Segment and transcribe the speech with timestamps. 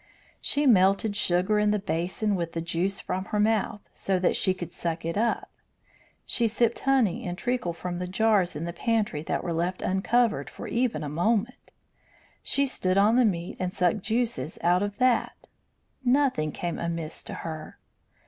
[0.41, 4.51] She melted sugar in the basin with the juice from her mouth, so that she
[4.51, 5.51] could suck it up;
[6.25, 10.49] she sipped honey and treacle from the jars in the pantry that were left uncovered
[10.49, 11.69] for even a moment;
[12.41, 15.47] she stood on the meat and sucked juices out of that.
[16.03, 17.77] Nothing came amiss to her.